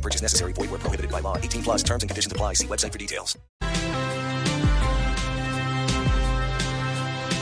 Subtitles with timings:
[0.00, 0.54] No purchase necessary.
[0.54, 1.36] Void where prohibited by law.
[1.36, 2.54] 18 plus terms and conditions apply.
[2.54, 3.38] See website for details.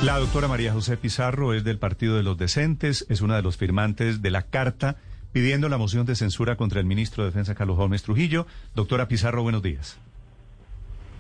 [0.03, 3.57] La doctora María José Pizarro es del Partido de los Decentes, es una de los
[3.57, 4.97] firmantes de la carta
[5.33, 8.47] pidiendo la moción de censura contra el ministro de Defensa Carlos Gómez Trujillo.
[8.77, 9.99] Doctora Pizarro, buenos días.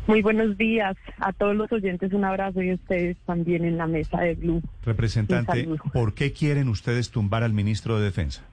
[0.06, 3.88] Muy buenos días a todos los oyentes, un abrazo y a ustedes también en la
[3.88, 4.62] mesa de Blue.
[4.84, 5.68] Representante.
[5.92, 8.44] ¿por qué quieren ustedes tumbar al ministro de Defensa?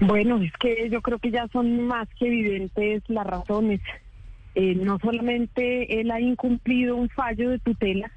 [0.00, 3.80] Bueno, es que yo creo que ya son más que evidentes las razones.
[4.54, 8.10] Eh, no solamente él ha incumplido un fallo de tutela,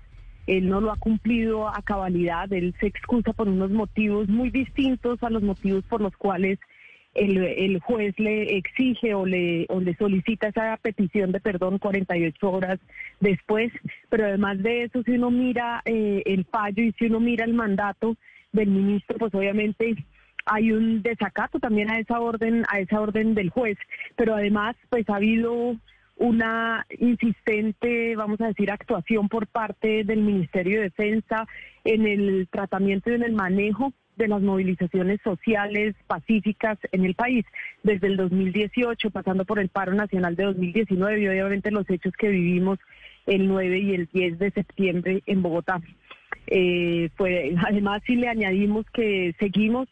[0.47, 5.21] él no lo ha cumplido a cabalidad, él se excusa por unos motivos muy distintos
[5.21, 6.59] a los motivos por los cuales
[7.13, 12.51] el, el juez le exige o le, o le solicita esa petición de perdón 48
[12.51, 12.79] horas
[13.19, 13.71] después,
[14.09, 17.53] pero además de eso, si uno mira eh, el fallo y si uno mira el
[17.53, 18.15] mandato
[18.51, 19.95] del ministro, pues obviamente
[20.45, 23.77] hay un desacato también a esa orden, a esa orden del juez,
[24.15, 25.75] pero además pues ha habido
[26.17, 31.47] una insistente, vamos a decir, actuación por parte del Ministerio de Defensa
[31.85, 37.45] en el tratamiento y en el manejo de las movilizaciones sociales pacíficas en el país,
[37.83, 42.27] desde el 2018, pasando por el paro nacional de 2019 y obviamente los hechos que
[42.27, 42.79] vivimos
[43.25, 45.79] el 9 y el 10 de septiembre en Bogotá.
[46.47, 49.87] Eh, pues, además, si le añadimos que seguimos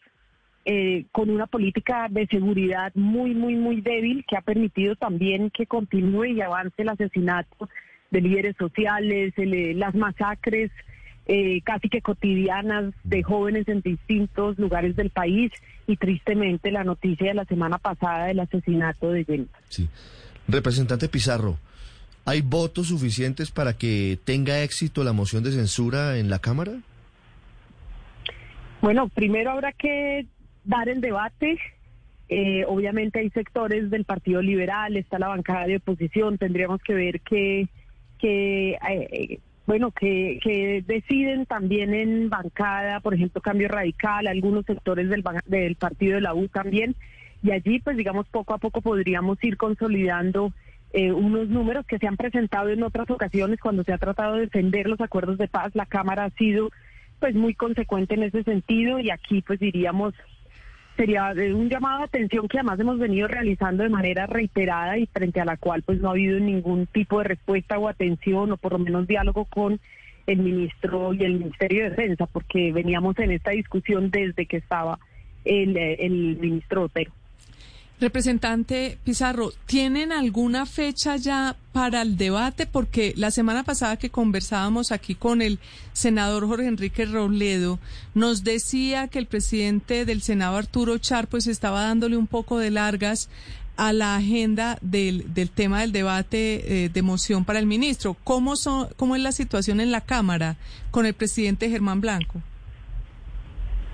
[0.70, 5.64] eh, con una política de seguridad muy, muy, muy débil que ha permitido también que
[5.64, 7.70] continúe y avance el asesinato
[8.10, 10.70] de líderes sociales, el, eh, las masacres
[11.24, 15.52] eh, casi que cotidianas de jóvenes en distintos lugares del país
[15.86, 19.62] y tristemente la noticia de la semana pasada del asesinato de Jennifer.
[19.70, 19.88] Sí.
[20.48, 21.56] Representante Pizarro,
[22.26, 26.72] ¿hay votos suficientes para que tenga éxito la moción de censura en la Cámara?
[28.82, 30.26] Bueno, primero habrá que
[30.68, 31.58] dar el debate.
[32.28, 37.20] Eh, obviamente hay sectores del Partido Liberal, está la bancada de oposición, tendríamos que ver
[37.22, 37.68] que,
[38.18, 45.08] que eh, bueno, que, que deciden también en bancada, por ejemplo, Cambio Radical, algunos sectores
[45.08, 46.94] del, del Partido de la U también,
[47.42, 50.52] y allí pues digamos poco a poco podríamos ir consolidando
[50.92, 54.40] eh, unos números que se han presentado en otras ocasiones cuando se ha tratado de
[54.42, 56.70] defender los acuerdos de paz, la Cámara ha sido
[57.20, 60.14] pues muy consecuente en ese sentido y aquí pues diríamos
[60.98, 65.40] sería un llamado de atención que además hemos venido realizando de manera reiterada y frente
[65.40, 68.72] a la cual pues no ha habido ningún tipo de respuesta o atención o por
[68.72, 69.78] lo menos diálogo con
[70.26, 74.98] el ministro y el Ministerio de Defensa porque veníamos en esta discusión desde que estaba
[75.44, 77.12] el, eh, el ministro Otero.
[78.00, 82.66] Representante Pizarro, ¿tienen alguna fecha ya para el debate?
[82.66, 85.58] Porque la semana pasada que conversábamos aquí con el
[85.94, 87.80] senador Jorge Enrique Robledo,
[88.14, 92.70] nos decía que el presidente del Senado, Arturo Char, pues estaba dándole un poco de
[92.70, 93.28] largas
[93.76, 98.16] a la agenda del, del tema del debate eh, de moción para el ministro.
[98.22, 100.56] ¿Cómo, son, ¿Cómo es la situación en la Cámara
[100.92, 102.42] con el presidente Germán Blanco?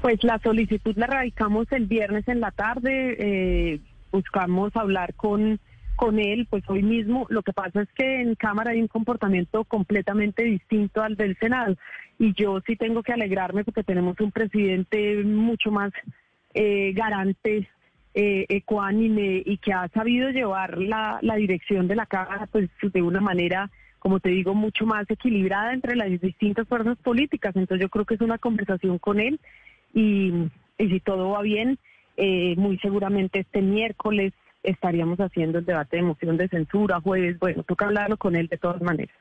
[0.00, 3.80] Pues la solicitud la radicamos el viernes en la tarde, eh,
[4.14, 5.58] buscamos hablar con,
[5.96, 7.26] con él, pues hoy mismo.
[7.30, 11.76] Lo que pasa es que en Cámara hay un comportamiento completamente distinto al del Senado
[12.18, 15.90] y yo sí tengo que alegrarme porque tenemos un presidente mucho más
[16.54, 17.68] eh, garante,
[18.14, 23.02] eh, ecuánime y que ha sabido llevar la, la dirección de la Cámara pues de
[23.02, 27.56] una manera como te digo, mucho más equilibrada entre las distintas fuerzas políticas.
[27.56, 29.40] Entonces yo creo que es una conversación con él
[29.94, 30.30] y,
[30.76, 31.78] y si todo va bien,
[32.16, 34.32] eh, muy seguramente este miércoles
[34.62, 38.58] estaríamos haciendo el debate de moción de censura, jueves, bueno, toca hablarlo con él de
[38.58, 39.14] todas maneras.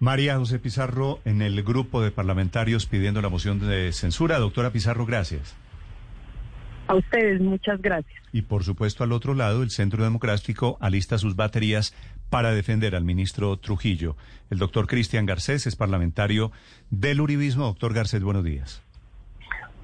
[0.00, 4.40] María José Pizarro en el grupo de parlamentarios pidiendo la moción de censura.
[4.40, 5.56] Doctora Pizarro, gracias.
[6.88, 8.20] A ustedes, muchas gracias.
[8.32, 11.94] Y por supuesto al otro lado, el Centro Democrático alista sus baterías
[12.30, 14.16] para defender al ministro Trujillo.
[14.50, 16.50] El doctor Cristian Garcés es parlamentario
[16.90, 17.66] del Uribismo.
[17.66, 18.81] Doctor Garcés, buenos días.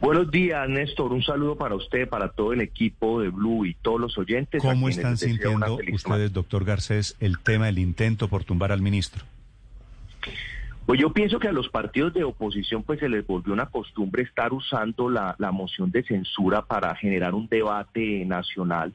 [0.01, 1.13] Buenos días, Néstor.
[1.13, 4.63] Un saludo para usted, para todo el equipo de Blue y todos los oyentes.
[4.63, 9.25] ¿Cómo están sintiendo ustedes, doctor Garcés, el tema del intento por tumbar al ministro?
[10.87, 14.23] Pues yo pienso que a los partidos de oposición pues se les volvió una costumbre
[14.23, 18.95] estar usando la, la moción de censura para generar un debate nacional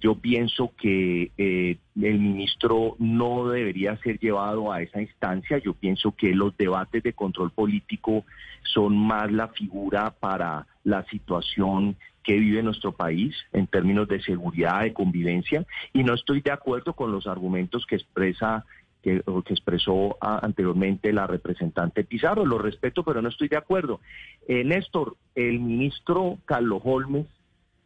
[0.00, 5.58] Yo pienso que eh, el ministro no debería ser llevado a esa instancia.
[5.58, 8.24] Yo pienso que los debates de control político
[8.62, 14.82] son más la figura para la situación que vive nuestro país en términos de seguridad,
[14.82, 15.64] de convivencia,
[15.94, 18.64] y no estoy de acuerdo con los argumentos que expresa
[19.02, 22.44] que, expresó ah, anteriormente la representante Pizarro.
[22.44, 24.00] Lo respeto, pero no estoy de acuerdo.
[24.46, 27.26] Eh, Néstor, el ministro Carlos Holmes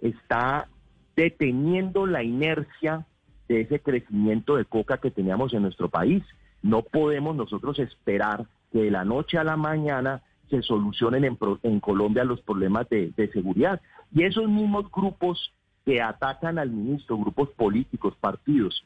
[0.01, 0.69] está
[1.17, 3.07] deteniendo la inercia
[3.49, 6.23] de ese crecimiento de coca que teníamos en nuestro país.
[6.63, 10.23] No podemos nosotros esperar que de la noche a la mañana
[10.53, 13.81] se solucionen en, en Colombia los problemas de, seguridad.
[14.15, 15.53] Y esos mismos grupos
[15.85, 18.85] que atacan al ministro, grupos políticos, partidos,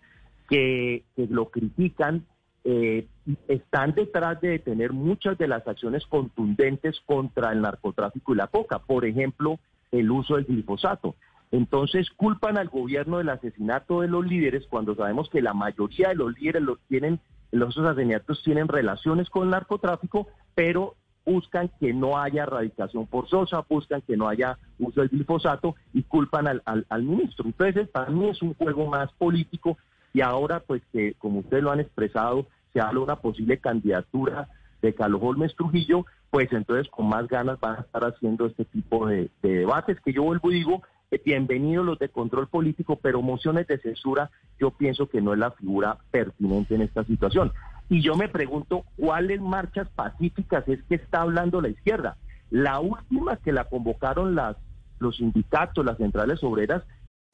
[0.49, 2.25] que, lo critican,
[2.63, 3.07] eh,
[3.49, 8.79] están detrás de detener muchas de las acciones contundentes contra el narcotráfico y la coca.
[8.79, 9.59] Por ejemplo,
[9.91, 11.17] el uso del glifosato.
[11.51, 16.17] Entonces culpan al gobierno del asesinato de los líderes cuando sabemos que la mayoría de
[16.17, 17.21] los líderes los tienen,
[17.53, 24.01] los asesinatos tienen relaciones con el narcotráfico, pero buscan que no haya erradicación forzosa, buscan
[24.03, 27.45] que no haya uso del glifosato y culpan al, al, ministro.
[27.47, 29.77] Entonces, para mí es un juego más político
[30.15, 34.49] y ahora, pues, que como ustedes lo han expresado, se habla de una posible candidatura
[34.83, 39.07] de Carlos Holmes Trujillo, pues entonces con más ganas van a estar haciendo este tipo
[39.07, 40.83] de, de debates que yo vuelvo y digo,
[41.25, 45.51] bienvenidos los de control político, pero mociones de censura yo pienso que no es la
[45.51, 47.53] figura pertinente en esta situación.
[47.89, 52.17] Y yo me pregunto cuáles marchas pacíficas es que está hablando la izquierda.
[52.51, 54.57] La última que la convocaron las
[54.99, 56.83] los sindicatos, las centrales obreras.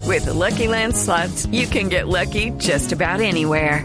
[0.05, 3.85] With Lucky Land slots, you can get lucky just about anywhere.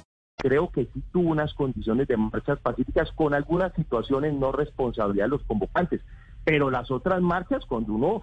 [0.41, 5.29] Creo que sí tuvo unas condiciones de marchas pacíficas con algunas situaciones no responsabilidad de
[5.29, 6.01] los convocantes.
[6.43, 8.21] Pero las otras marchas, cuando uno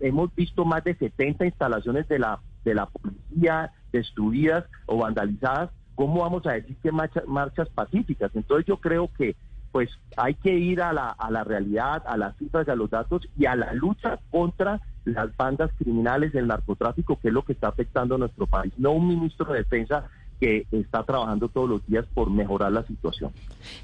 [0.00, 6.22] hemos visto más de 70 instalaciones de la, de la policía destruidas o vandalizadas, ¿cómo
[6.22, 8.30] vamos a decir que marchas, marchas pacíficas?
[8.34, 9.36] Entonces yo creo que
[9.70, 13.28] pues hay que ir a la, a la realidad, a las cifras a los datos
[13.38, 17.68] y a la lucha contra las bandas criminales del narcotráfico, que es lo que está
[17.68, 18.72] afectando a nuestro país.
[18.78, 20.08] No un ministro de defensa
[20.40, 23.30] que está trabajando todos los días por mejorar la situación.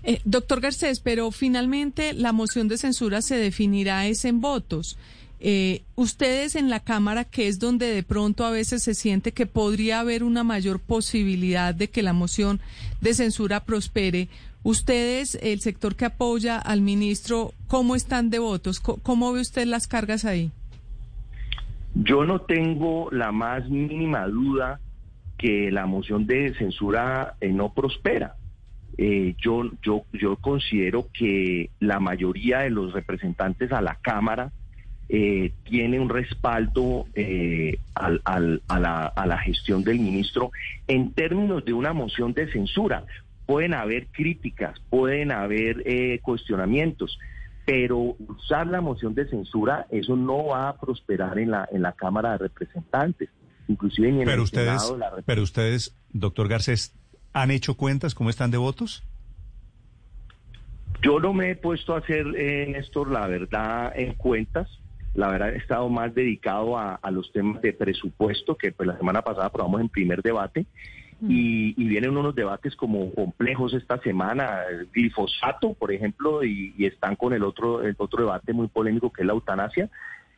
[0.03, 4.99] Eh, doctor Garcés, pero finalmente la moción de censura se definirá es en votos.
[5.39, 9.45] Eh, ustedes en la Cámara, que es donde de pronto a veces se siente que
[9.45, 12.61] podría haber una mayor posibilidad de que la moción
[13.03, 14.29] de censura prospere,
[14.63, 18.81] ustedes, el sector que apoya al ministro, ¿cómo están de votos?
[18.81, 20.51] ¿Cómo, ve usted las cargas ahí?
[21.95, 24.81] Yo no tengo la más mínima duda
[25.37, 28.35] que la moción de censura eh, no prospera.
[28.99, 34.53] Eh, yo, yo, yo considero que la mayoría de los representantes a la Cámara
[35.09, 37.05] eh, tiene un respaldo
[37.95, 40.51] al, al, a, la, a la gestión del ministro
[40.89, 43.05] en términos de una moción de censura.
[43.45, 47.17] Pueden haber críticas, pueden haber cuestionamientos,
[47.65, 51.93] pero usar la moción de censura, eso no va a prosperar en la, en la
[51.93, 53.29] Cámara de Representantes
[53.69, 54.95] inclusive en pero ustedes,
[55.25, 56.95] Pero ustedes, doctor Garcés,
[57.33, 58.15] ¿han hecho cuentas?
[58.15, 59.03] ¿Cómo están de votos?
[61.03, 64.69] Yo no me he puesto a hacer, eh, Néstor, la verdad, en cuentas.
[65.15, 69.23] La verdad, he estado más dedicado a, los temas de presupuesto, que pues la semana
[69.23, 70.67] pasada aprobamos en primer debate.
[71.27, 77.17] Y, vienen unos debates como complejos esta semana, el glifosato, por ejemplo, y, y, están
[77.17, 79.89] con el otro, el otro debate muy polémico que es la eutanasia.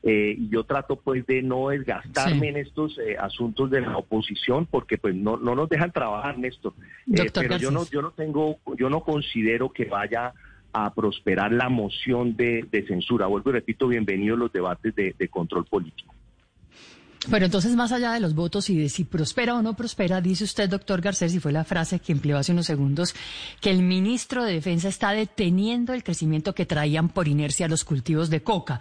[0.02, 4.64] Eh, y yo trato pues de no desgastarme en estos eh, asuntos de la oposición
[4.66, 6.72] porque pues no, no nos dejan trabajar Néstor.
[7.12, 10.32] Eh, pero yo no yo no tengo yo no considero que vaya
[10.72, 13.26] a prosperar la moción de, censura.
[13.26, 16.14] Vuelvo y repito bienvenidos los debates de, de control político.
[17.30, 20.44] Pero entonces, más allá de los votos y de si prospera o no prospera, dice
[20.44, 23.14] usted, doctor Garcés, y fue la frase que empleó hace unos segundos,
[23.60, 28.30] que el ministro de Defensa está deteniendo el crecimiento que traían por inercia los cultivos
[28.30, 28.80] de coca.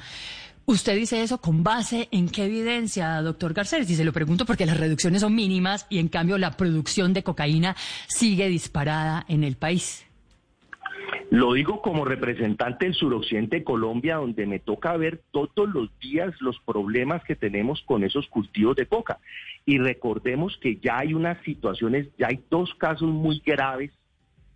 [0.69, 3.89] ¿Usted dice eso con base en qué evidencia, doctor Garcés?
[3.89, 7.23] Y se lo pregunto porque las reducciones son mínimas y en cambio la producción de
[7.23, 10.05] cocaína sigue disparada en el país.
[11.29, 16.33] Lo digo como representante del suroccidente de Colombia, donde me toca ver todos los días
[16.41, 19.19] los problemas que tenemos con esos cultivos de coca.
[19.65, 23.91] Y recordemos que ya hay unas situaciones, ya hay dos casos muy graves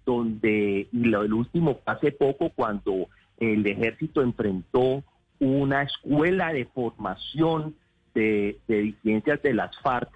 [0.06, 3.08] donde, y lo del último hace poco, cuando
[3.40, 5.06] el ejército enfrentó
[5.42, 7.76] una escuela de formación
[8.14, 10.10] de, de disidencias de las FARC,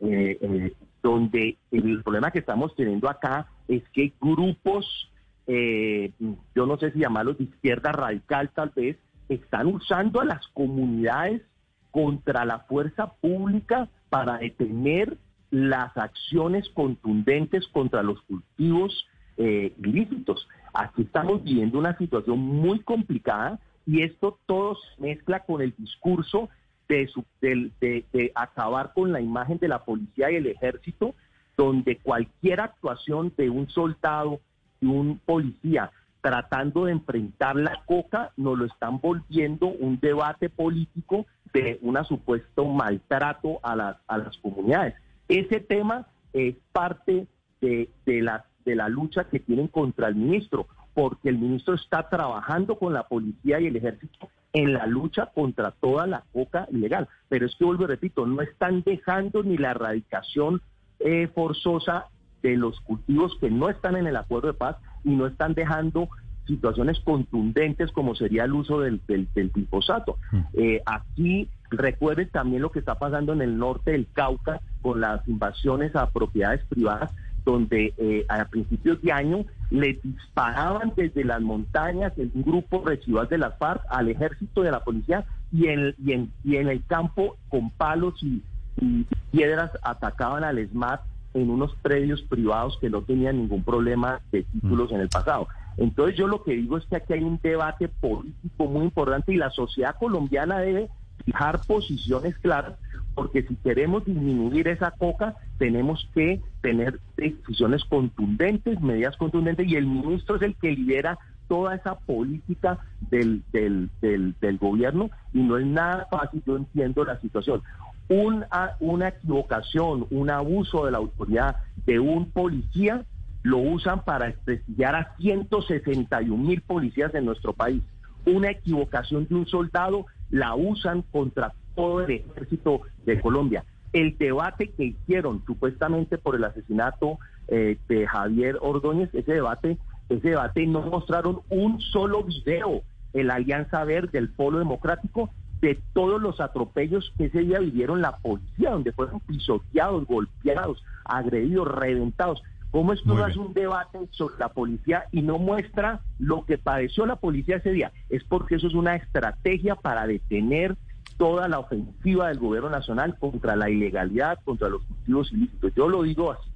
[0.00, 5.10] eh, eh, donde el problema que estamos teniendo acá es que grupos,
[5.46, 6.10] eh,
[6.54, 8.96] yo no sé si llamarlos de izquierda radical tal vez,
[9.28, 11.42] están usando a las comunidades
[11.90, 15.16] contra la fuerza pública para detener
[15.50, 20.48] las acciones contundentes contra los cultivos eh, ilícitos.
[20.72, 26.48] Aquí estamos viviendo una situación muy complicada y esto todo se mezcla con el discurso
[26.88, 31.14] de, de, acabar con la imagen de la policía y el ejército,
[31.56, 34.40] donde cualquier actuación de un soldado,
[34.80, 41.26] y un policía, tratando de enfrentar la coca, nos lo están volviendo un debate político
[41.52, 44.94] de un supuesto maltrato a las, a las comunidades.
[45.28, 47.26] Ese tema es parte
[47.60, 52.08] de, de, la, de la lucha que tienen contra el ministro, porque el ministro está
[52.08, 57.08] trabajando con la policía y el ejército en la lucha contra toda la coca ilegal.
[57.28, 60.62] Pero es que, vuelvo y repito, no están dejando ni la erradicación
[61.00, 62.06] eh, forzosa
[62.42, 66.08] de los cultivos que no están en el acuerdo de paz y no están dejando
[66.46, 70.18] situaciones contundentes como sería el uso del, del, glifosato.
[70.30, 70.40] Mm.
[70.54, 75.26] Eh, aquí recuerden también lo que está pasando en el norte del Cauca con las
[75.26, 77.12] invasiones a propiedades privadas,
[77.44, 83.28] donde eh, a principios de año le disparaban desde las montañas en un grupo residual
[83.28, 86.84] de las FARC al ejército de la policía y en, y en, y en el
[86.86, 88.42] campo con palos y,
[88.80, 91.00] y piedras atacaban al SMAT
[91.34, 95.48] en unos predios privados que no tenían ningún problema de títulos en el pasado.
[95.76, 99.36] Entonces yo lo que digo es que aquí hay un debate político muy importante y
[99.36, 100.88] la sociedad colombiana debe
[101.24, 102.74] fijar posiciones claras
[103.14, 109.86] porque si queremos disminuir esa coca tenemos que tener decisiones contundentes, medidas contundentes y el
[109.86, 111.18] ministro es el que lidera
[111.48, 112.78] toda esa política
[113.10, 117.62] del, del, del, gobierno y no es nada fácil, yo entiendo la situación
[118.08, 121.56] una, una equivocación, un abuso de la autoridad
[121.86, 123.04] de un policía,
[123.42, 127.82] lo usan para desprestigiar a 161 mil policías en nuestro país.
[128.26, 133.64] Una equivocación de un soldado la usan contra todo el ejército de Colombia.
[133.92, 139.78] El debate que hicieron supuestamente por el asesinato eh, de Javier Ordóñez, ese debate,
[140.08, 145.78] ese debate no mostraron un solo video en la Alianza Verde, el Polo Democrático, de
[145.94, 152.42] todos los atropellos que ese día vivieron la policía, donde fueron pisoteados, golpeados, agredidos, reventados.
[152.70, 157.06] ¿Cómo esto no es un debate sobre la policía y no muestra lo que padeció
[157.06, 157.92] la policía ese día?
[158.10, 160.76] Es porque eso es una estrategia para detener
[161.16, 165.72] toda la ofensiva del gobierno nacional contra la ilegalidad, contra los cultivos ilícitos.
[165.74, 166.50] Yo lo digo así.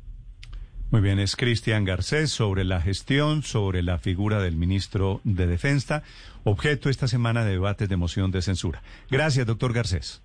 [0.91, 6.03] Muy bien, es Cristian Garcés sobre la gestión, sobre la figura del ministro de Defensa,
[6.45, 8.83] objeto esta semana de debates de moción de censura.
[9.11, 10.23] Gracias, doctor Garcés.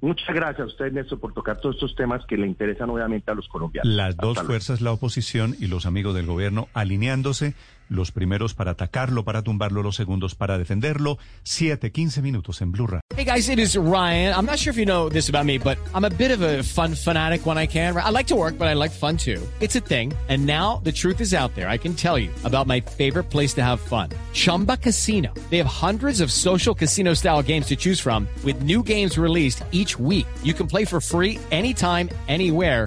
[0.00, 3.34] Muchas gracias a usted, Néstor, por tocar todos estos temas que le interesan obviamente a
[3.34, 3.92] los colombianos.
[3.92, 7.54] Las dos fuerzas, la oposición y los amigos del gobierno, alineándose,
[7.88, 11.18] los primeros para atacarlo, para tumbarlo, los segundos para defenderlo.
[11.42, 13.00] Siete, quince minutos en Blue Radio.
[13.16, 14.34] Hey guys, it is Ryan.
[14.34, 16.62] I'm not sure if you know this about me, but I'm a bit of a
[16.62, 17.96] fun fanatic when I can.
[17.96, 19.40] I like to work, but I like fun too.
[19.60, 20.12] It's a thing.
[20.28, 21.68] And now the truth is out there.
[21.68, 24.10] I can tell you about my favorite place to have fun.
[24.32, 25.34] Chumba Casino.
[25.50, 29.64] They have hundreds of social casino style games to choose from with new games released
[29.72, 30.26] each week.
[30.44, 32.86] You can play for free anytime, anywhere